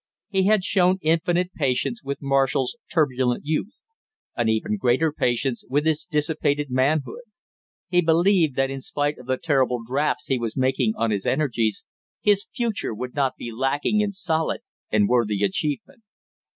[0.29, 3.75] He had shown infinite patience with Marshall's turbulent youth;
[4.35, 7.21] an even greater patience with his dissipated manhood;
[7.87, 11.85] he believed that in spite of the terrible drafts he was making on his energies,
[12.19, 14.61] his future would not be lacking in solid
[14.91, 16.01] and worthy achievement.